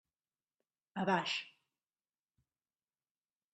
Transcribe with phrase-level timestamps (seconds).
[1.01, 1.35] A baix.